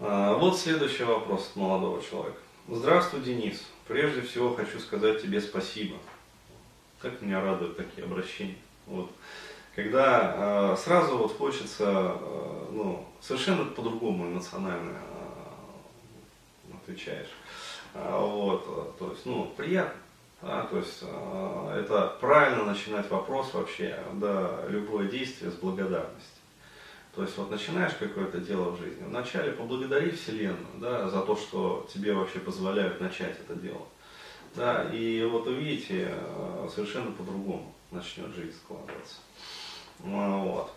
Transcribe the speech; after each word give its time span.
А, 0.00 0.34
вот 0.34 0.56
следующий 0.56 1.02
вопрос 1.02 1.50
от 1.50 1.56
молодого 1.56 2.00
человека. 2.00 2.38
Здравствуй, 2.68 3.20
Денис. 3.20 3.66
Прежде 3.88 4.22
всего 4.22 4.54
хочу 4.54 4.78
сказать 4.78 5.20
тебе 5.22 5.40
спасибо. 5.40 5.96
Как 7.00 7.20
меня 7.20 7.40
радуют 7.40 7.76
такие 7.76 8.04
обращения. 8.04 8.58
Вот. 8.86 9.10
Когда 9.74 10.34
э, 10.72 10.76
сразу 10.76 11.18
вот 11.18 11.36
хочется 11.36 12.16
э, 12.20 12.66
ну, 12.72 13.06
совершенно 13.20 13.64
по-другому 13.64 14.26
эмоционально 14.26 14.98
э, 16.68 16.74
отвечаешь. 16.80 17.30
А, 17.94 18.20
вот, 18.20 18.98
то 18.98 19.10
есть, 19.10 19.26
ну, 19.26 19.52
приятно. 19.56 20.00
Да, 20.42 20.62
то 20.62 20.78
есть 20.78 21.02
э, 21.02 21.80
это 21.82 22.16
правильно 22.20 22.64
начинать 22.64 23.10
вопрос 23.10 23.52
вообще, 23.54 23.98
да, 24.14 24.60
любое 24.68 25.08
действие 25.08 25.50
с 25.50 25.54
благодарности. 25.54 26.37
То 27.14 27.22
есть 27.22 27.36
вот 27.36 27.50
начинаешь 27.50 27.94
какое-то 27.94 28.38
дело 28.38 28.70
в 28.70 28.78
жизни, 28.78 29.04
вначале 29.04 29.52
поблагодари 29.52 30.10
Вселенную 30.10 30.66
да, 30.76 31.08
за 31.08 31.22
то, 31.22 31.36
что 31.36 31.88
тебе 31.92 32.12
вообще 32.12 32.38
позволяют 32.38 33.00
начать 33.00 33.38
это 33.40 33.54
дело. 33.56 33.86
Да, 34.54 34.84
и 34.92 35.22
вот 35.24 35.46
увидите, 35.46 36.08
э, 36.10 36.68
совершенно 36.72 37.10
по-другому 37.12 37.74
начнет 37.90 38.34
жизнь 38.34 38.56
складываться. 38.56 39.16
Ну, 40.00 40.48
вот. 40.48 40.72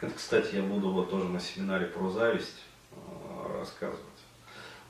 Это, 0.00 0.14
кстати, 0.14 0.56
я 0.56 0.62
буду 0.62 0.90
вот 0.90 1.10
тоже 1.10 1.24
на 1.24 1.40
семинаре 1.40 1.86
про 1.86 2.08
зависть 2.10 2.64
э, 2.92 3.58
рассказывать. 3.58 4.02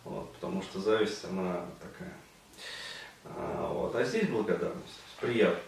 Вот, 0.05 0.33
потому 0.35 0.63
что 0.63 0.81
зависть, 0.81 1.25
она 1.25 1.67
такая. 1.81 2.15
Вот. 3.25 3.95
А 3.95 4.05
здесь 4.05 4.29
благодарность. 4.29 5.01
Приятно. 5.21 5.61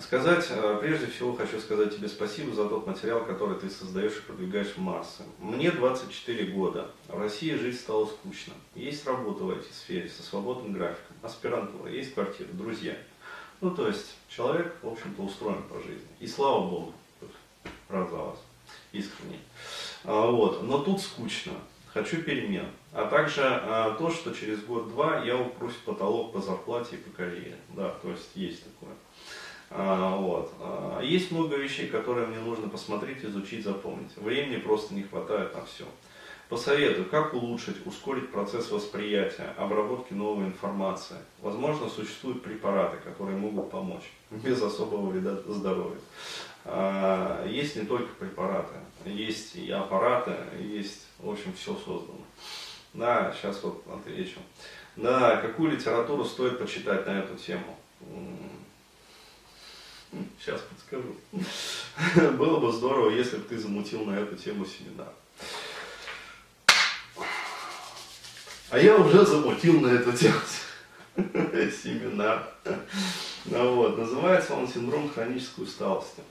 Сказать, 0.00 0.46
э, 0.50 0.78
прежде 0.80 1.06
всего 1.06 1.34
хочу 1.34 1.58
сказать 1.58 1.96
тебе 1.96 2.08
спасибо 2.08 2.54
за 2.54 2.68
тот 2.68 2.86
материал, 2.86 3.24
который 3.24 3.58
ты 3.58 3.68
создаешь 3.68 4.16
и 4.16 4.20
продвигаешь 4.20 4.74
в 4.74 4.78
массы. 4.78 5.24
Мне 5.38 5.70
24 5.70 6.52
года. 6.52 6.90
В 7.08 7.18
России 7.18 7.54
жить 7.54 7.80
стало 7.80 8.06
скучно. 8.06 8.54
Есть 8.74 9.06
работа 9.06 9.44
в 9.44 9.50
этой 9.50 9.72
сфере 9.72 10.08
со 10.08 10.22
свободным 10.22 10.72
графиком, 10.72 11.16
аспирантура, 11.22 11.90
есть 11.90 12.14
квартира, 12.14 12.48
друзья. 12.52 12.96
Ну, 13.60 13.72
то 13.72 13.88
есть, 13.88 14.14
человек, 14.28 14.76
в 14.82 14.88
общем-то, 14.88 15.22
устроен 15.22 15.62
по 15.64 15.80
жизни. 15.80 16.08
И 16.20 16.28
слава 16.28 16.68
Богу, 16.68 16.94
рад 17.88 18.08
за 18.08 18.16
вас, 18.16 18.38
искренне. 18.92 19.40
А, 20.04 20.30
вот. 20.30 20.62
Но 20.62 20.78
тут 20.78 21.00
скучно, 21.00 21.54
хочу 21.92 22.22
перемен. 22.22 22.66
А 22.92 23.06
также 23.06 23.42
а, 23.42 23.96
то, 23.98 24.10
что 24.10 24.32
через 24.32 24.62
год-два 24.62 25.24
я 25.24 25.36
упрусь 25.36 25.74
потолок 25.84 26.32
по 26.32 26.40
зарплате 26.40 26.96
и 26.96 26.98
по 26.98 27.10
карьере. 27.16 27.56
Да, 27.70 27.90
то 28.00 28.10
есть, 28.10 28.30
есть 28.34 28.62
такое. 28.62 28.94
А, 29.70 30.16
вот. 30.16 30.52
А, 30.60 31.00
есть 31.02 31.30
много 31.30 31.56
вещей, 31.56 31.88
которые 31.88 32.26
мне 32.26 32.38
нужно 32.38 32.68
посмотреть, 32.68 33.24
изучить, 33.24 33.64
запомнить. 33.64 34.16
Времени 34.16 34.56
просто 34.56 34.94
не 34.94 35.02
хватает 35.02 35.54
на 35.54 35.64
все. 35.64 35.84
Посоветую, 36.48 37.10
как 37.10 37.34
улучшить, 37.34 37.86
ускорить 37.86 38.32
процесс 38.32 38.70
восприятия, 38.70 39.52
обработки 39.58 40.14
новой 40.14 40.46
информации. 40.46 41.16
Возможно, 41.42 41.90
существуют 41.90 42.42
препараты, 42.42 42.96
которые 43.04 43.36
могут 43.36 43.70
помочь, 43.70 44.10
без 44.30 44.62
особого 44.62 45.10
вреда 45.10 45.36
здоровью. 45.46 46.00
А, 46.64 47.46
есть 47.46 47.76
не 47.76 47.84
только 47.84 48.08
препараты, 48.14 48.74
есть 49.04 49.56
и 49.56 49.70
аппараты, 49.70 50.32
есть, 50.58 51.06
в 51.18 51.30
общем, 51.30 51.52
все 51.52 51.74
создано. 51.74 52.20
Да, 52.94 53.34
сейчас 53.36 53.62
вот 53.62 53.84
отвечу. 53.86 54.40
Да, 54.96 55.36
какую 55.36 55.72
литературу 55.72 56.24
стоит 56.24 56.58
почитать 56.58 57.06
на 57.06 57.20
эту 57.20 57.36
тему? 57.36 57.76
Сейчас 60.40 60.60
подскажу. 60.60 61.16
Было 62.36 62.60
бы 62.60 62.72
здорово, 62.72 63.10
если 63.10 63.36
бы 63.36 63.44
ты 63.44 63.58
замутил 63.58 64.04
на 64.04 64.18
эту 64.18 64.36
тему 64.36 64.64
семинар. 64.66 65.12
А 68.70 68.78
я 68.78 68.96
уже 68.96 69.24
замутил 69.24 69.80
на 69.80 69.88
эту 69.88 70.12
тему 70.12 70.40
семинар. 71.16 72.48
Ну, 73.46 73.74
вот, 73.74 73.98
называется 73.98 74.54
он 74.54 74.68
синдром 74.68 75.10
хронической 75.10 75.64
усталости. 75.64 76.22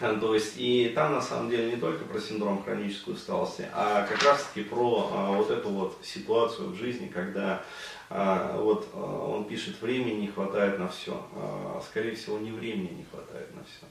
А, 0.00 0.14
то 0.18 0.34
есть, 0.34 0.54
и 0.56 0.92
там 0.94 1.12
на 1.12 1.20
самом 1.20 1.50
деле 1.50 1.70
не 1.70 1.76
только 1.76 2.04
про 2.04 2.18
синдром 2.18 2.62
хронической 2.64 3.14
усталости, 3.14 3.68
а 3.72 4.04
как 4.06 4.22
раз 4.24 4.42
таки 4.44 4.68
про 4.68 5.10
а, 5.12 5.32
вот 5.32 5.50
эту 5.50 5.68
вот 5.68 5.98
ситуацию 6.02 6.70
в 6.70 6.74
жизни, 6.74 7.06
когда 7.06 7.62
а, 8.10 8.56
вот 8.58 8.88
а, 8.92 9.28
он 9.28 9.44
пишет, 9.44 9.80
времени 9.80 10.22
не 10.22 10.28
хватает 10.28 10.78
на 10.78 10.88
все. 10.88 11.20
А, 11.36 11.80
скорее 11.88 12.14
всего, 12.14 12.38
не 12.38 12.50
времени 12.50 12.92
не 12.94 13.04
хватает 13.04 13.54
на 13.54 13.62
все, 13.62 13.86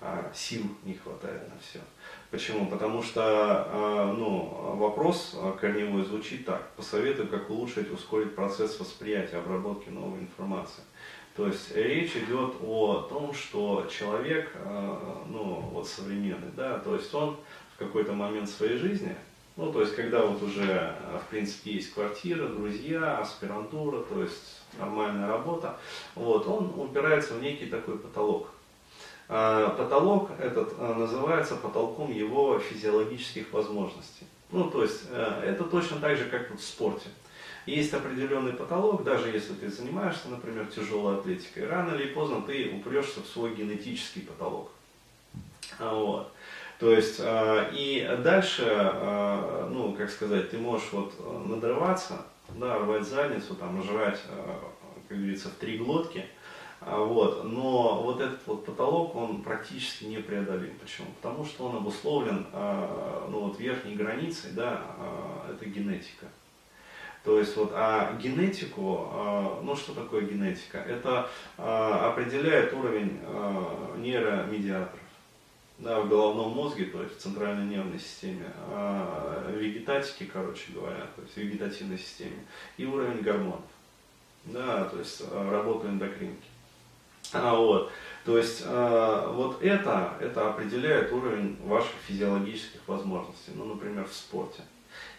а 0.00 0.30
сил 0.34 0.62
не 0.84 0.94
хватает 0.94 1.42
на 1.48 1.58
все. 1.60 1.80
Почему? 2.30 2.66
Потому 2.66 3.02
что 3.02 3.22
а, 3.22 4.14
ну, 4.16 4.76
вопрос 4.76 5.38
корневой 5.60 6.04
звучит 6.04 6.46
так. 6.46 6.70
Посоветую, 6.76 7.28
как 7.28 7.50
улучшить, 7.50 7.90
ускорить 7.90 8.34
процесс 8.34 8.80
восприятия, 8.80 9.36
обработки 9.36 9.90
новой 9.90 10.20
информации. 10.20 10.82
То 11.36 11.46
есть 11.46 11.76
речь 11.76 12.16
идет 12.16 12.54
о 12.62 13.06
том, 13.10 13.34
что 13.34 13.86
человек, 13.90 14.50
а, 14.64 15.22
ну 15.28 15.60
вот 15.72 15.86
современный, 15.86 16.50
да, 16.56 16.78
то 16.78 16.94
есть 16.94 17.12
он 17.14 17.36
в 17.74 17.78
какой-то 17.78 18.14
момент 18.14 18.48
своей 18.48 18.78
жизни, 18.78 19.14
ну 19.56 19.70
то 19.70 19.82
есть 19.82 19.94
когда 19.94 20.24
вот 20.24 20.42
уже 20.42 20.94
в 21.22 21.30
принципе 21.30 21.72
есть 21.72 21.92
квартира, 21.92 22.48
друзья, 22.48 23.18
аспирантура, 23.18 24.00
то 24.00 24.22
есть 24.22 24.62
нормальная 24.78 25.28
работа, 25.28 25.78
вот, 26.14 26.46
он 26.46 26.72
упирается 26.74 27.34
в 27.34 27.42
некий 27.42 27.66
такой 27.66 27.98
потолок. 27.98 28.48
А, 29.28 29.70
потолок 29.70 30.30
этот 30.38 30.78
называется 30.78 31.56
потолком 31.56 32.12
его 32.12 32.58
физиологических 32.58 33.52
возможностей. 33.52 34.26
Ну, 34.50 34.70
то 34.70 34.82
есть 34.82 35.04
э, 35.10 35.42
это 35.44 35.64
точно 35.64 35.98
так 35.98 36.16
же, 36.16 36.24
как 36.24 36.50
вот 36.50 36.60
в 36.60 36.64
спорте. 36.64 37.08
Есть 37.66 37.92
определенный 37.92 38.52
потолок, 38.52 39.02
даже 39.02 39.28
если 39.28 39.52
ты 39.54 39.68
занимаешься, 39.68 40.28
например, 40.28 40.66
тяжелой 40.66 41.18
атлетикой, 41.18 41.66
рано 41.66 41.94
или 41.94 42.12
поздно 42.12 42.42
ты 42.42 42.70
упрешься 42.70 43.20
в 43.20 43.26
свой 43.26 43.54
генетический 43.54 44.22
потолок. 44.22 44.70
А, 45.80 45.92
вот. 45.92 46.32
То 46.78 46.92
есть, 46.92 47.20
и 47.20 48.18
дальше, 48.22 48.64
ну, 49.70 49.94
как 49.98 50.10
сказать, 50.10 50.50
ты 50.50 50.58
можешь 50.58 50.92
вот 50.92 51.14
надрываться, 51.48 52.26
да, 52.50 52.78
рвать 52.78 53.08
задницу, 53.08 53.54
там, 53.54 53.82
жрать, 53.82 54.20
как 55.08 55.16
говорится, 55.16 55.48
в 55.48 55.54
три 55.54 55.78
глотки, 55.78 56.26
вот. 56.80 57.44
Но 57.44 58.02
вот 58.02 58.20
этот 58.20 58.46
вот 58.46 58.64
потолок, 58.64 59.14
он 59.16 59.42
практически 59.42 60.04
непреодолим. 60.04 60.74
Почему? 60.80 61.08
Потому 61.20 61.44
что 61.44 61.66
он 61.66 61.76
обусловлен 61.76 62.46
а, 62.52 63.26
ну, 63.30 63.40
вот 63.40 63.58
верхней 63.58 63.94
границей, 63.94 64.52
да, 64.52 64.82
а, 64.98 65.50
это 65.50 65.64
генетика. 65.66 66.26
То 67.24 67.40
есть 67.40 67.56
вот, 67.56 67.72
а 67.74 68.16
генетику, 68.22 69.60
ну 69.64 69.74
что 69.74 69.94
такое 69.94 70.20
генетика? 70.26 70.78
Это 70.78 71.28
определяет 71.56 72.72
уровень 72.72 73.18
нейромедиаторов 73.98 75.00
да, 75.78 76.00
в 76.02 76.08
головном 76.08 76.52
мозге, 76.52 76.84
то 76.84 77.02
есть 77.02 77.18
в 77.18 77.20
центральной 77.20 77.66
нервной 77.66 77.98
системе, 77.98 78.46
вегетатики, 79.48 80.30
короче 80.32 80.72
говоря, 80.72 81.04
то 81.16 81.22
есть 81.22 81.34
в 81.34 81.38
вегетативной 81.38 81.98
системе, 81.98 82.46
и 82.76 82.86
уровень 82.86 83.22
гормонов, 83.22 83.60
да, 84.44 84.84
то 84.84 85.00
есть 85.00 85.20
работа 85.32 85.88
эндокринки. 85.88 86.46
А, 87.32 87.54
вот. 87.54 87.90
То 88.26 88.36
есть 88.38 88.62
э, 88.66 89.30
вот 89.32 89.62
это, 89.62 90.14
это 90.20 90.50
определяет 90.50 91.12
уровень 91.12 91.56
ваших 91.64 91.92
физиологических 92.08 92.80
возможностей, 92.88 93.52
ну, 93.54 93.64
например, 93.66 94.04
в 94.04 94.12
спорте. 94.12 94.62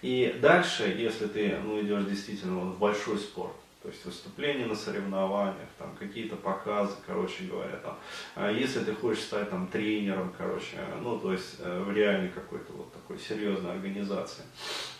И 0.02 0.38
дальше, 0.42 0.94
если 0.98 1.28
ты 1.28 1.58
ну, 1.64 1.82
идешь 1.82 2.04
действительно 2.04 2.60
в 2.60 2.78
большой 2.78 3.18
спорт, 3.18 3.54
то 3.82 3.88
есть 3.88 4.04
выступления 4.04 4.66
на 4.66 4.76
соревнованиях, 4.76 5.70
там 5.78 5.96
какие-то 5.98 6.36
показы, 6.36 6.96
короче 7.06 7.46
говоря, 7.46 7.78
там, 7.78 7.98
а 8.36 8.52
если 8.52 8.84
ты 8.84 8.94
хочешь 8.94 9.24
стать 9.24 9.50
там 9.50 9.68
тренером, 9.68 10.34
короче, 10.38 10.78
ну 11.02 11.18
то 11.18 11.32
есть 11.32 11.56
э, 11.60 11.84
в 11.84 11.94
реальной 11.94 12.28
какой-то 12.28 12.74
вот 12.74 12.92
такой 12.92 13.18
серьезной 13.20 13.72
организации, 13.72 14.44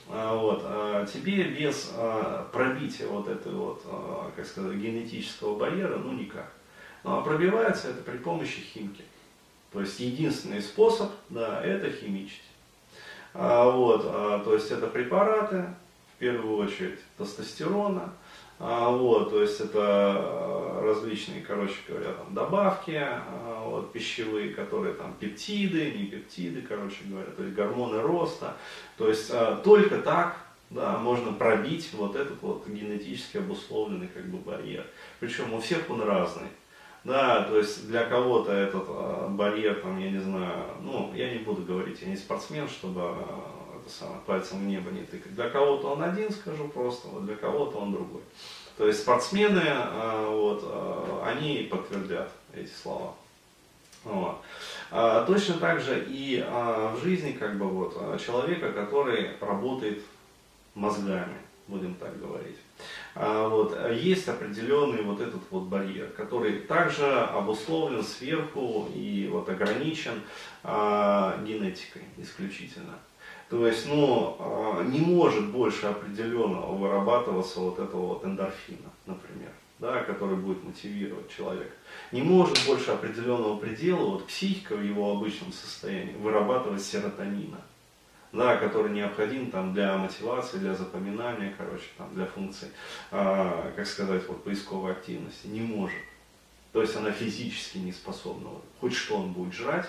а, 0.08 0.34
вот, 0.34 0.62
а 0.64 1.06
тебе 1.06 1.44
без 1.44 1.92
пробития 2.54 3.08
вот 3.08 3.28
этой 3.28 3.52
вот, 3.52 3.84
как 4.34 4.46
сказать, 4.46 4.78
генетического 4.78 5.58
барьера, 5.58 5.98
ну 5.98 6.14
никак. 6.14 6.57
Ну, 7.08 7.20
а 7.20 7.22
пробивается 7.22 7.90
это 7.90 8.02
при 8.02 8.18
помощи 8.18 8.60
химки. 8.60 9.02
То 9.72 9.80
есть 9.80 9.98
единственный 10.00 10.62
способ, 10.62 11.10
да, 11.30 11.64
это 11.64 11.90
химичить. 11.90 12.44
А, 13.34 13.70
вот, 13.72 14.02
а, 14.04 14.40
то 14.44 14.54
есть 14.54 14.72
это 14.72 14.88
препараты, 14.88 15.66
в 16.16 16.20
первую 16.20 16.58
очередь 16.58 17.00
тестостерона, 17.18 18.14
а, 18.60 18.90
вот, 18.90 19.30
то 19.30 19.42
есть 19.42 19.62
это 19.62 19.80
а, 19.80 20.82
различные, 20.84 21.42
короче 21.42 21.76
говоря, 21.88 22.12
там, 22.12 22.34
добавки 22.34 23.00
а, 23.00 23.64
вот, 23.66 23.94
пищевые, 23.94 24.54
которые 24.54 24.94
там 24.94 25.14
пептиды, 25.18 25.92
не 25.92 26.08
пептиды, 26.08 26.62
короче 26.62 27.06
говоря, 27.06 27.32
то 27.32 27.44
есть 27.44 27.56
гормоны 27.56 28.02
роста. 28.02 28.58
То 28.98 29.08
есть 29.08 29.30
а, 29.32 29.56
только 29.64 30.00
так 30.00 30.36
да, 30.72 30.98
можно 30.98 31.32
пробить 31.32 31.90
вот 31.94 32.18
этот 32.18 32.42
вот 32.42 32.68
генетически 32.68 33.38
обусловленный 33.38 34.10
как 34.10 34.26
бы 34.26 34.40
барьер. 34.40 34.86
Причем 35.22 35.54
у 35.54 35.62
всех 35.62 35.90
он 35.90 36.02
разный. 36.02 36.48
Да, 37.04 37.44
то 37.44 37.58
есть 37.58 37.88
для 37.88 38.04
кого-то 38.06 38.52
этот 38.52 38.86
э, 38.88 39.28
барьер, 39.30 39.76
там, 39.82 39.98
я 39.98 40.12
не 40.12 40.20
знаю, 40.20 40.66
ну, 40.82 41.12
я 41.16 41.32
не 41.32 41.40
буду 41.40 41.62
говорить, 41.62 42.02
я 42.02 42.10
не 42.10 42.18
спортсмен, 42.18 42.68
чтобы 42.68 43.02
э, 43.02 43.14
это 43.80 43.90
самое, 43.90 44.20
пальцем 44.26 44.60
в 44.60 44.68
небо 44.68 44.92
не 44.92 45.04
тыкать. 45.04 45.34
Для 45.36 45.50
кого-то 45.50 45.94
он 45.94 46.04
один, 46.04 46.32
скажу 46.32 46.68
просто, 46.68 47.08
вот 47.08 47.26
для 47.26 47.36
кого-то 47.36 47.78
он 47.78 47.94
другой. 47.94 48.22
То 48.78 48.86
есть 48.88 49.02
спортсмены, 49.02 49.64
э, 49.64 50.28
вот, 50.30 50.64
э, 50.64 51.22
они 51.26 51.68
подтвердят 51.72 52.30
эти 52.54 52.72
слова. 52.72 53.14
Вот. 54.04 54.38
А, 54.90 55.26
точно 55.26 55.56
так 55.56 55.82
же 55.82 56.06
и 56.08 56.42
а, 56.46 56.96
в 56.96 57.04
жизни 57.04 57.32
как 57.32 57.58
бы 57.58 57.66
вот 57.66 58.22
человека, 58.22 58.72
который 58.72 59.32
работает 59.42 60.02
мозгами, 60.76 61.36
будем 61.68 61.96
так 61.96 62.20
говорить. 62.20 62.58
А, 63.16 63.48
вот, 63.48 63.78
есть 63.92 64.28
определенный 64.28 65.04
вот 65.04 65.20
этот 65.20 65.42
вот 65.50 65.64
барьер, 65.64 66.08
который 66.10 66.60
также 66.60 67.06
обусловлен 67.06 68.04
сверху 68.04 68.88
и 68.94 69.28
вот 69.32 69.50
ограничен 69.50 70.22
а, 70.64 71.38
генетикой 71.44 72.04
исключительно. 72.18 72.96
То 73.50 73.66
есть, 73.66 73.88
ну, 73.88 74.36
а, 74.40 74.84
не 74.84 75.00
может 75.00 75.52
больше 75.52 75.88
определенного 75.88 76.76
вырабатываться 76.76 77.60
вот 77.60 77.80
этого 77.80 78.08
вот 78.08 78.26
эндорфина, 78.26 78.90
например, 79.06 79.52
да, 79.80 80.04
который 80.04 80.36
будет 80.36 80.64
мотивировать 80.64 81.30
человека. 81.30 81.72
Не 82.12 82.22
может 82.22 82.58
больше 82.66 82.92
определенного 82.92 83.58
предела, 83.58 84.12
вот 84.12 84.28
психика 84.28 84.76
в 84.76 84.84
его 84.84 85.12
обычном 85.12 85.52
состоянии, 85.52 86.16
вырабатывать 86.16 86.84
серотонина 86.84 87.58
да, 88.32 88.58
который 88.58 88.92
необходим 88.92 89.52
там, 89.52 89.74
для 89.74 89.98
мотивации, 89.98 90.58
для 90.58 90.74
запоминания, 90.74 91.54
короче, 91.58 91.86
там, 91.98 92.14
для 92.14 92.26
функций, 92.26 92.70
э, 93.12 93.72
как 93.76 93.88
сказать, 93.88 94.28
вот, 94.28 94.44
поисковой 94.44 94.92
активности, 94.92 95.48
не 95.48 95.62
может. 95.62 96.00
То 96.74 96.82
есть 96.82 96.96
она 96.96 97.12
физически 97.12 97.78
не 97.80 97.92
способна. 97.92 98.50
Хоть 98.80 98.94
что 98.94 99.18
он 99.18 99.34
будет 99.34 99.54
жрать, 99.54 99.88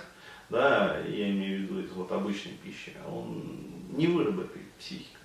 да, 0.48 0.98
я 1.06 1.30
имею 1.30 1.58
в 1.58 1.62
виду 1.62 1.80
из 1.80 1.90
вот 1.92 2.10
обычной 2.12 2.52
пищи, 2.62 2.92
он 3.06 3.42
не 3.90 4.06
выработает 4.06 4.70
психика. 4.78 5.18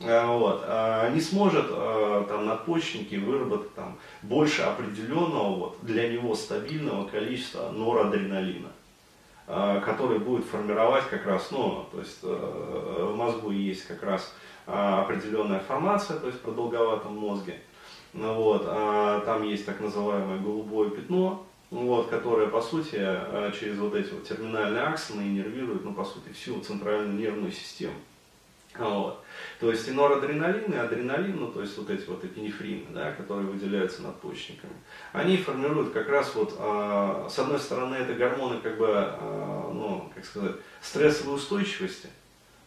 А, 0.00 0.26
вот, 0.26 0.62
а, 0.64 1.10
не 1.10 1.20
сможет 1.20 1.66
а, 1.68 2.24
там 2.24 2.46
надпочечники 2.46 3.16
выработать 3.16 3.74
там 3.74 3.98
больше 4.22 4.62
определенного 4.62 5.56
вот, 5.56 5.78
для 5.82 6.08
него 6.08 6.34
стабильного 6.34 7.06
количества 7.08 7.70
норадреналина. 7.70 8.72
Э, 9.46 9.82
который 9.84 10.18
будет 10.18 10.46
формировать 10.46 11.04
как 11.10 11.26
раз, 11.26 11.50
ну, 11.50 11.86
то 11.92 11.98
есть 11.98 12.20
э, 12.22 13.06
в 13.12 13.14
мозгу 13.14 13.50
есть 13.50 13.86
как 13.86 14.02
раз 14.02 14.34
э, 14.66 14.72
определенная 14.72 15.60
формация, 15.60 16.18
то 16.18 16.28
есть 16.28 16.38
в 16.38 16.42
продолговатом 16.42 17.18
мозге. 17.18 17.60
Ну 18.14 18.32
вот, 18.36 18.64
а 18.66 19.20
там 19.20 19.42
есть 19.42 19.66
так 19.66 19.80
называемое 19.80 20.38
голубое 20.38 20.88
пятно, 20.88 21.44
вот, 21.70 22.08
которое 22.08 22.46
по 22.46 22.62
сути 22.62 22.96
через 23.58 23.76
вот 23.78 23.94
эти 23.94 24.12
вот 24.14 24.24
терминальные 24.24 24.82
аксоны 24.84 25.20
иннервирует, 25.22 25.84
ну, 25.84 25.92
по 25.92 26.04
сути, 26.04 26.32
всю 26.32 26.60
центральную 26.60 27.14
нервную 27.14 27.52
систему. 27.52 27.94
Вот. 28.78 29.24
То 29.60 29.70
есть 29.70 29.86
и 29.88 29.92
норадреналин, 29.92 30.72
и 30.72 30.76
адреналин, 30.76 31.36
ну, 31.36 31.46
то 31.48 31.60
есть 31.60 31.78
вот 31.78 31.90
эти 31.90 32.08
вот 32.08 32.24
эпинефрины, 32.24 32.86
да, 32.90 33.12
которые 33.12 33.46
выделяются 33.46 34.02
надпочечниками, 34.02 34.74
они 35.12 35.36
формируют 35.36 35.92
как 35.92 36.08
раз 36.08 36.34
вот, 36.34 36.56
э, 36.58 37.28
с 37.30 37.38
одной 37.38 37.60
стороны, 37.60 37.94
это 37.94 38.14
гормоны, 38.14 38.60
как 38.60 38.76
бы, 38.76 38.88
э, 38.88 39.70
ну, 39.72 40.10
как 40.14 40.24
сказать, 40.24 40.56
стрессовой 40.80 41.36
устойчивости, 41.36 42.08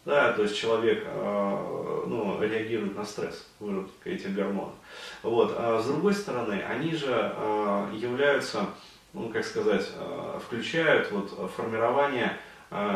да, 0.08 0.32
то 0.32 0.44
есть 0.44 0.56
человек 0.56 1.04
э, 1.06 2.04
ну, 2.08 2.42
реагирует 2.42 2.96
на 2.96 3.04
стресс, 3.04 3.46
выработка 3.60 4.10
этих 4.10 4.34
гормонов. 4.34 4.76
Вот. 5.22 5.54
А 5.58 5.82
с 5.82 5.86
другой 5.86 6.14
стороны, 6.14 6.64
они 6.64 6.96
же 6.96 7.34
э, 7.36 7.90
являются, 7.94 8.68
ну, 9.12 9.28
как 9.28 9.44
сказать, 9.44 9.86
э, 9.94 10.40
включают 10.46 11.12
вот, 11.12 11.52
формирование 11.54 12.38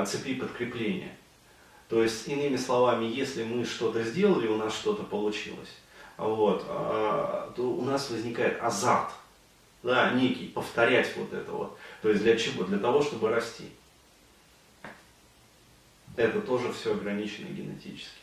цепи 0.06 0.36
подкрепления. 0.36 1.18
То 1.92 2.02
есть, 2.02 2.26
иными 2.30 2.56
словами, 2.56 3.04
если 3.04 3.44
мы 3.44 3.66
что-то 3.66 4.02
сделали, 4.02 4.48
у 4.48 4.56
нас 4.56 4.74
что-то 4.74 5.04
получилось, 5.04 5.76
вот, 6.16 6.64
а, 6.70 7.52
то 7.54 7.64
у 7.64 7.84
нас 7.84 8.10
возникает 8.10 8.62
азарт, 8.62 9.12
да, 9.84 10.12
некий, 10.12 10.48
повторять 10.48 11.14
вот 11.18 11.34
это 11.34 11.52
вот. 11.52 11.78
То 12.02 12.10
есть 12.10 12.24
для 12.24 12.38
чего? 12.38 12.64
Для 12.64 12.78
того, 12.78 13.02
чтобы 13.02 13.30
расти. 13.30 13.66
Это 16.16 16.40
тоже 16.40 16.72
все 16.72 16.94
ограничено 16.94 17.48
генетически. 17.48 18.22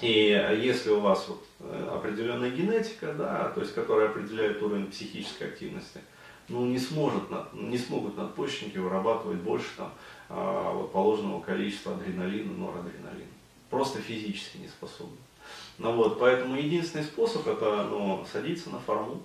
И 0.00 0.28
если 0.62 0.90
у 0.90 1.00
вас 1.00 1.26
вот 1.26 1.44
э, 1.58 1.90
определенная 1.92 2.50
генетика, 2.50 3.12
да, 3.12 3.48
то 3.48 3.60
есть 3.60 3.74
которая 3.74 4.08
определяет 4.08 4.62
уровень 4.62 4.86
психической 4.86 5.48
активности, 5.48 6.00
ну, 6.48 6.66
не, 6.66 6.78
сможет, 6.78 7.22
не 7.52 7.78
смогут 7.78 8.16
надпочечники 8.16 8.78
вырабатывать 8.78 9.38
больше 9.38 9.68
там, 9.76 9.92
вот, 10.32 10.92
положенного 10.92 11.40
количества 11.40 11.94
адреналина, 11.94 12.52
норадреналина. 12.52 13.30
Просто 13.70 14.00
физически 14.00 14.58
не 14.58 14.68
способны. 14.68 15.16
Ну, 15.78 15.92
вот, 15.92 16.18
поэтому 16.18 16.56
единственный 16.56 17.04
способ 17.04 17.46
это 17.46 17.86
ну, 17.90 18.24
садиться 18.30 18.70
на 18.70 18.78
форму. 18.78 19.22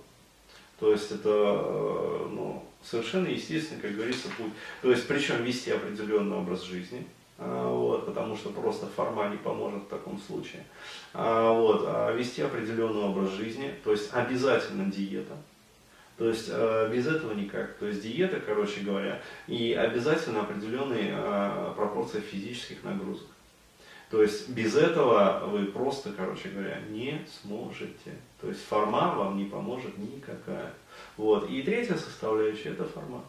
То 0.80 0.92
есть 0.92 1.10
это 1.10 1.28
э, 1.28 2.28
ну, 2.30 2.64
совершенно 2.82 3.26
естественно, 3.26 3.80
как 3.80 3.94
говорится, 3.94 4.28
путь. 4.36 4.52
То 4.82 4.90
есть 4.90 5.06
причем 5.08 5.42
вести 5.42 5.70
определенный 5.70 6.36
образ 6.36 6.62
жизни, 6.62 7.06
а, 7.38 7.72
вот, 7.72 8.06
потому 8.06 8.36
что 8.36 8.50
просто 8.50 8.86
форма 8.86 9.28
не 9.28 9.36
поможет 9.36 9.84
в 9.84 9.88
таком 9.88 10.20
случае. 10.20 10.64
А, 11.14 11.52
вот, 11.52 11.84
а 11.86 12.12
вести 12.12 12.42
определенный 12.42 13.02
образ 13.02 13.30
жизни, 13.30 13.74
то 13.84 13.92
есть 13.92 14.12
обязательно 14.12 14.90
диета, 14.90 15.36
то 16.18 16.28
есть 16.28 16.48
э, 16.50 16.90
без 16.92 17.06
этого 17.06 17.32
никак. 17.32 17.74
То 17.74 17.86
есть 17.86 18.02
диета, 18.02 18.40
короче 18.40 18.80
говоря, 18.80 19.22
и 19.46 19.72
обязательно 19.72 20.40
определенные 20.40 21.14
э, 21.16 21.72
пропорции 21.76 22.20
физических 22.20 22.82
нагрузок. 22.82 23.28
То 24.10 24.22
есть 24.22 24.48
без 24.48 24.74
этого 24.74 25.46
вы 25.46 25.66
просто, 25.66 26.12
короче 26.12 26.48
говоря, 26.48 26.80
не 26.90 27.24
сможете. 27.40 28.16
То 28.40 28.48
есть 28.48 28.64
форма 28.64 29.14
вам 29.14 29.36
не 29.36 29.44
поможет 29.44 29.96
никакая. 29.96 30.72
Вот. 31.16 31.48
И 31.50 31.62
третья 31.62 31.94
составляющая 31.94 32.70
это 32.70 32.84
форма. 32.84 33.22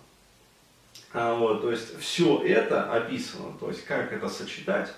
А, 1.13 1.36
вот, 1.36 1.62
то 1.62 1.71
есть 1.71 2.00
все 2.00 2.41
это 2.44 2.91
описано, 2.91 3.53
то 3.59 3.69
есть 3.69 3.83
как 3.86 4.12
это 4.12 4.30
сочетать, 4.30 4.94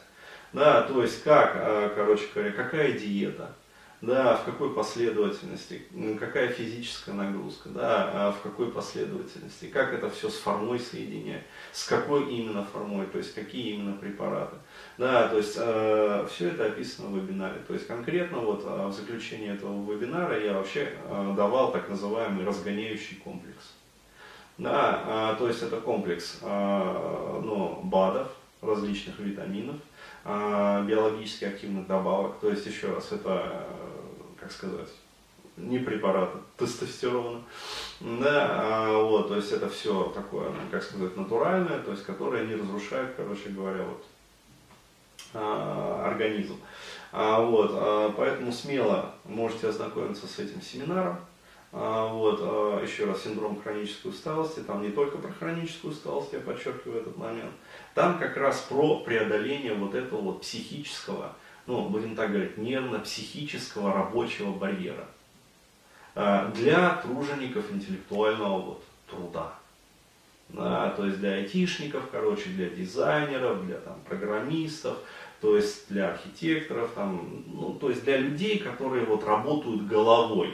да, 0.52 0.82
то 0.82 1.02
есть 1.02 1.24
как, 1.24 1.54
э, 1.56 1.92
короче 1.96 2.26
говоря, 2.34 2.52
какая 2.52 2.92
диета, 2.94 3.54
да, 4.02 4.36
в 4.36 4.46
какой 4.46 4.74
последовательности, 4.74 5.84
какая 6.20 6.48
физическая 6.48 7.14
нагрузка, 7.14 7.70
да, 7.70 8.12
а 8.14 8.32
в 8.32 8.42
какой 8.42 8.72
последовательности, 8.72 9.66
как 9.66 9.94
это 9.94 10.10
все 10.10 10.30
с 10.30 10.38
формой 10.38 10.80
соединять, 10.80 11.44
с 11.72 11.86
какой 11.86 12.34
именно 12.34 12.66
формой, 12.66 13.06
то 13.06 13.20
есть 13.20 13.36
какие 13.36 13.76
именно 13.76 13.96
препараты. 13.96 14.56
Да, 14.98 15.28
то 15.28 15.38
есть 15.38 15.56
э, 15.58 16.28
все 16.32 16.50
это 16.50 16.66
описано 16.66 17.10
в 17.10 17.16
вебинаре. 17.16 17.62
То 17.68 17.74
есть 17.74 17.86
конкретно 17.86 18.40
вот 18.40 18.64
э, 18.66 18.88
в 18.88 18.92
заключении 18.92 19.54
этого 19.54 19.92
вебинара 19.92 20.40
я 20.40 20.54
вообще 20.54 20.94
э, 21.06 21.34
давал 21.38 21.72
так 21.72 21.88
называемый 21.88 22.44
разгоняющий 22.44 23.18
комплекс. 23.18 23.76
Да, 24.58 25.34
э, 25.34 25.36
то 25.38 25.48
есть 25.48 25.62
это 25.62 25.78
комплекс 25.78 26.40
э, 26.42 27.42
ну, 27.44 27.82
БАДов, 27.84 28.30
различных 28.62 29.20
витаминов, 29.20 29.78
э, 30.26 30.86
биологически 30.88 31.46
активных 31.46 31.88
добавок. 31.88 32.40
То 32.40 32.50
есть 32.50 32.66
еще 32.66 32.94
раз 32.94 33.12
это 33.12 33.68
как 34.42 34.52
сказать, 34.52 34.90
не 35.56 35.80
препараты, 35.80 36.40
тестостерона. 36.58 37.42
Да, 38.00 38.48
а, 38.50 39.04
вот, 39.04 39.28
то 39.28 39.36
есть 39.36 39.52
это 39.52 39.70
все 39.70 40.06
такое, 40.16 40.52
как 40.72 40.82
сказать, 40.82 41.16
натуральное, 41.16 41.80
то 41.80 41.92
есть 41.92 42.04
которое 42.04 42.46
не 42.46 42.56
разрушает, 42.56 43.14
короче 43.16 43.50
говоря, 43.50 43.84
вот, 43.84 44.06
а, 45.36 46.06
организм. 46.08 46.60
А, 47.12 47.40
вот, 47.40 47.72
а, 47.74 48.14
поэтому 48.18 48.52
смело 48.52 49.14
можете 49.26 49.70
ознакомиться 49.70 50.26
с 50.28 50.40
этим 50.40 50.62
семинаром. 50.62 51.20
А, 51.74 52.08
вот, 52.08 52.40
а, 52.42 52.84
еще 52.84 53.06
раз, 53.06 53.24
синдром 53.24 53.62
хронической 53.62 54.12
усталости, 54.12 54.60
там 54.60 54.82
не 54.82 54.90
только 54.90 55.18
про 55.18 55.32
хроническую 55.32 55.94
усталость, 55.94 56.34
я 56.34 56.40
подчеркиваю 56.40 57.02
этот 57.02 57.18
момент, 57.18 57.52
там 57.96 58.20
как 58.20 58.36
раз 58.36 58.60
про 58.70 59.00
преодоление 59.00 59.74
вот 59.74 59.96
этого 59.96 60.20
вот 60.20 60.42
психического, 60.42 61.34
ну, 61.68 61.88
будем 61.88 62.16
так 62.16 62.32
говорить, 62.32 62.58
нервно-психического 62.58 63.94
рабочего 63.94 64.52
барьера 64.52 65.08
а, 66.14 66.52
для 66.52 66.96
тружеников 66.96 67.72
интеллектуального 67.72 68.60
вот, 68.60 68.84
труда. 69.10 69.54
Да, 70.50 70.90
то 70.90 71.06
есть 71.06 71.20
для 71.20 71.36
айтишников, 71.36 72.10
короче, 72.12 72.50
для 72.50 72.70
дизайнеров, 72.70 73.66
для 73.66 73.78
там, 73.78 73.98
программистов, 74.06 74.98
то 75.40 75.56
есть 75.56 75.88
для 75.88 76.10
архитекторов, 76.10 76.92
там, 76.94 77.44
ну, 77.48 77.74
то 77.80 77.90
есть 77.90 78.04
для 78.04 78.18
людей, 78.18 78.60
которые 78.60 79.06
вот 79.06 79.24
работают 79.24 79.88
головой. 79.88 80.54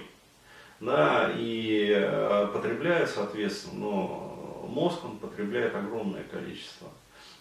Да, 0.80 1.32
и 1.36 1.92
э, 1.96 2.50
потребляют, 2.54 3.10
соответственно, 3.10 3.80
ну, 3.80 4.68
мозг 4.68 5.04
он 5.06 5.18
потребляет 5.18 5.76
огромное 5.76 6.24
количество 6.24 6.90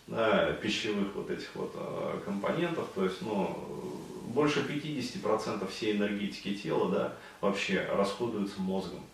да, 0.07 0.53
пищевых 0.63 1.15
вот 1.15 1.31
этих 1.31 1.55
вот 1.55 1.73
э, 1.75 2.21
компонентов, 2.25 2.89
то 2.95 3.05
есть, 3.05 3.21
ну, 3.21 3.55
больше 4.29 4.61
50% 4.61 5.69
всей 5.71 5.97
энергетики 5.97 6.55
тела, 6.55 6.91
да, 6.91 7.13
вообще 7.41 7.87
расходуется 7.93 8.61
мозгом. 8.61 9.05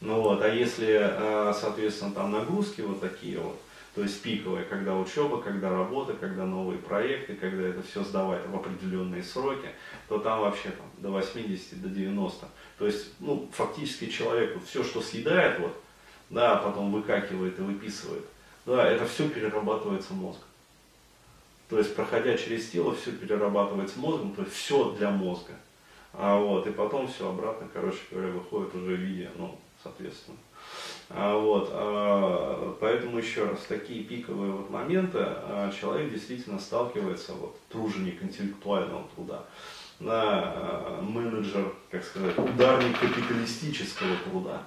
Ну 0.00 0.22
вот, 0.22 0.40
а 0.42 0.48
если, 0.48 0.98
э, 0.98 1.52
соответственно, 1.52 2.12
там 2.12 2.32
нагрузки 2.32 2.80
вот 2.80 3.00
такие 3.00 3.38
вот, 3.38 3.60
То 3.94 4.02
есть 4.02 4.22
пиковая, 4.22 4.64
когда 4.64 4.96
учеба, 4.96 5.42
когда 5.42 5.68
работа, 5.70 6.14
когда 6.14 6.46
новые 6.46 6.78
проекты, 6.78 7.34
когда 7.34 7.62
это 7.62 7.82
все 7.82 8.04
сдавать 8.04 8.46
в 8.46 8.54
определенные 8.54 9.22
сроки, 9.22 9.68
то 10.08 10.18
там 10.18 10.40
вообще 10.40 10.70
там, 10.70 10.86
до 10.98 11.10
80, 11.10 11.82
до 11.82 11.88
90. 11.88 12.46
То 12.78 12.86
есть, 12.86 13.08
ну, 13.18 13.48
фактически 13.52 14.06
человек 14.06 14.54
вот, 14.54 14.64
все, 14.64 14.84
что 14.84 15.00
съедает, 15.00 15.58
вот, 15.58 15.76
да, 16.30 16.56
потом 16.56 16.92
выкакивает 16.92 17.58
и 17.58 17.62
выписывает, 17.62 18.24
да, 18.64 18.86
это 18.88 19.06
все 19.06 19.28
перерабатывается 19.28 20.14
мозгом. 20.14 20.44
То 21.68 21.78
есть, 21.78 21.94
проходя 21.96 22.36
через 22.36 22.70
тело, 22.70 22.94
все 22.94 23.10
перерабатывается 23.10 23.98
мозгом, 23.98 24.34
то 24.34 24.42
есть 24.42 24.54
все 24.54 24.92
для 24.92 25.10
мозга. 25.10 25.54
А 26.12 26.36
вот, 26.38 26.66
и 26.66 26.70
потом 26.70 27.08
все 27.08 27.28
обратно, 27.28 27.68
короче 27.72 27.98
говоря, 28.10 28.30
выходит 28.30 28.74
уже 28.74 28.96
в 28.96 29.00
виде, 29.00 29.30
ну, 29.36 29.58
соответственно. 29.82 30.36
А, 31.12 31.36
вот, 31.36 31.70
а, 31.72 32.76
поэтому 32.80 33.18
еще 33.18 33.44
раз, 33.44 33.60
такие 33.68 34.04
пиковые 34.04 34.52
вот 34.52 34.70
моменты 34.70 35.18
а, 35.20 35.70
человек 35.72 36.12
действительно 36.12 36.58
сталкивается, 36.60 37.32
вот, 37.32 37.58
труженик 37.68 38.22
интеллектуального 38.22 39.08
труда, 39.14 39.44
да, 39.98 40.98
менеджер, 41.02 41.74
как 41.90 42.04
сказать, 42.04 42.38
ударник 42.38 42.98
капиталистического 42.98 44.16
труда, 44.24 44.62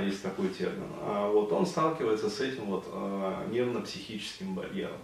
есть 0.00 0.22
такой 0.22 0.48
термин. 0.48 0.88
Вот 1.04 1.52
он 1.52 1.66
сталкивается 1.66 2.30
с 2.30 2.40
этим 2.40 2.64
вот 2.64 2.86
нервно-психическим 3.50 4.54
барьером 4.54 4.96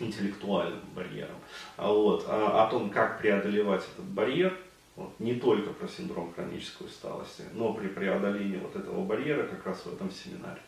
интеллектуальным 0.00 0.80
барьером. 0.96 1.36
Вот. 1.76 2.26
А 2.28 2.66
о 2.66 2.70
том, 2.70 2.90
как 2.90 3.20
преодолевать 3.20 3.82
этот 3.94 4.04
барьер, 4.06 4.58
вот, 4.96 5.12
не 5.20 5.34
только 5.34 5.70
про 5.70 5.86
синдром 5.86 6.32
хронической 6.34 6.86
усталости, 6.86 7.44
но 7.52 7.74
при 7.74 7.88
преодолении 7.88 8.58
вот 8.58 8.74
этого 8.74 9.04
барьера 9.04 9.46
как 9.46 9.66
раз 9.66 9.84
в 9.84 9.92
этом 9.92 10.10
семинаре. 10.10 10.60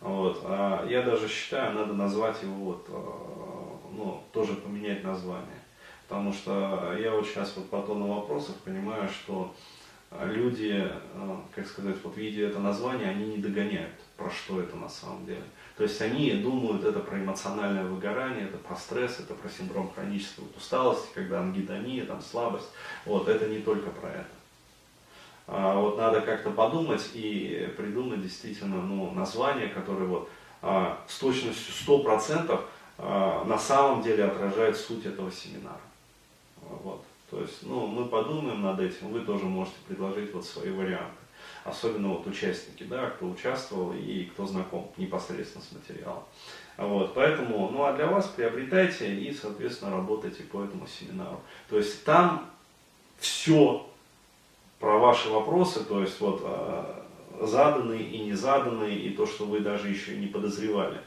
Вот. 0.00 0.40
А 0.44 0.86
я 0.88 1.02
даже 1.02 1.28
считаю, 1.28 1.74
надо 1.74 1.94
назвать 1.94 2.42
его, 2.42 2.54
вот, 2.54 2.86
а, 2.88 3.78
ну, 3.92 4.22
тоже 4.32 4.54
поменять 4.54 5.04
название. 5.04 5.60
Потому 6.08 6.32
что 6.32 6.94
я 6.98 7.12
вот 7.12 7.26
сейчас 7.26 7.54
вот 7.56 7.70
по 7.70 7.80
тону 7.82 8.14
вопросов 8.14 8.56
понимаю, 8.56 9.08
что 9.08 9.54
люди, 10.10 10.90
а, 11.14 11.44
как 11.54 11.66
сказать, 11.66 11.96
вот 12.02 12.16
видя 12.16 12.46
это 12.46 12.58
название, 12.60 13.10
они 13.10 13.26
не 13.26 13.38
догоняют, 13.38 13.94
про 14.16 14.30
что 14.30 14.60
это 14.60 14.76
на 14.76 14.88
самом 14.88 15.26
деле. 15.26 15.44
То 15.76 15.82
есть 15.82 16.00
они 16.00 16.30
думают, 16.34 16.84
это 16.84 17.00
про 17.00 17.18
эмоциональное 17.18 17.84
выгорание, 17.84 18.44
это 18.44 18.58
про 18.58 18.76
стресс, 18.76 19.18
это 19.18 19.34
про 19.34 19.48
синдром 19.48 19.90
хронической 19.92 20.44
усталости, 20.56 21.08
когда 21.14 21.40
ангидония, 21.40 22.04
там 22.04 22.22
слабость. 22.22 22.68
Вот, 23.04 23.28
это 23.28 23.48
не 23.48 23.58
только 23.58 23.90
про 23.90 24.08
это. 24.08 24.26
А, 25.48 25.78
вот 25.80 25.98
надо 25.98 26.20
как-то 26.20 26.50
подумать 26.50 27.10
и 27.14 27.68
придумать 27.76 28.22
действительно 28.22 28.80
ну, 28.82 29.10
название, 29.10 29.68
которое 29.68 30.06
вот, 30.06 30.30
а, 30.62 31.02
с 31.08 31.18
точностью 31.18 31.74
100% 31.86 32.60
а, 32.98 33.44
на 33.44 33.58
самом 33.58 34.00
деле 34.02 34.24
отражает 34.24 34.76
суть 34.76 35.04
этого 35.04 35.32
семинара. 35.32 35.80
Вот. 36.62 37.04
То 37.30 37.40
есть, 37.40 37.64
ну, 37.64 37.88
мы 37.88 38.04
подумаем 38.04 38.62
над 38.62 38.78
этим, 38.78 39.08
вы 39.08 39.20
тоже 39.20 39.44
можете 39.46 39.76
предложить 39.88 40.32
вот 40.32 40.46
свои 40.46 40.70
варианты 40.70 41.23
особенно 41.64 42.08
вот 42.08 42.26
участники, 42.26 42.84
да, 42.84 43.10
кто 43.10 43.26
участвовал 43.26 43.94
и 43.94 44.24
кто 44.24 44.46
знаком 44.46 44.92
непосредственно 44.96 45.64
с 45.64 45.72
материалом. 45.72 46.22
Вот, 46.76 47.14
поэтому, 47.14 47.70
ну 47.70 47.84
а 47.84 47.92
для 47.94 48.06
вас 48.06 48.26
приобретайте 48.26 49.14
и, 49.14 49.32
соответственно, 49.32 49.92
работайте 49.92 50.42
по 50.42 50.62
этому 50.62 50.86
семинару. 50.86 51.40
То 51.68 51.78
есть 51.78 52.04
там 52.04 52.50
все 53.18 53.86
про 54.78 54.98
ваши 54.98 55.30
вопросы, 55.30 55.84
то 55.84 56.00
есть 56.00 56.20
вот 56.20 56.42
а, 56.44 57.06
заданные 57.40 58.02
и 58.02 58.18
не 58.18 58.34
заданные, 58.34 58.98
и 58.98 59.10
то, 59.10 59.26
что 59.26 59.46
вы 59.46 59.60
даже 59.60 59.88
еще 59.88 60.16
не 60.16 60.26
подозревали, 60.26 61.00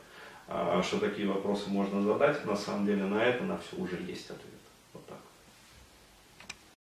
а, 0.48 0.82
что 0.82 1.00
такие 1.00 1.28
вопросы 1.28 1.70
можно 1.70 2.02
задать, 2.02 2.44
на 2.46 2.56
самом 2.56 2.86
деле 2.86 3.04
на 3.04 3.24
это, 3.24 3.44
на 3.44 3.58
все 3.58 3.76
уже 3.78 3.98
есть 3.98 4.30
ответ. 4.32 4.57